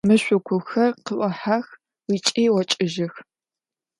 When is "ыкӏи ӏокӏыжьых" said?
2.15-3.13